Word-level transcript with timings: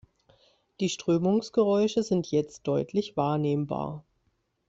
Die 0.79 0.89
Strömungsgeräusche 0.89 2.01
sind 2.01 2.31
jetzt 2.31 2.63
deutlich 2.65 3.15
wahrnehmbar. 3.17 4.03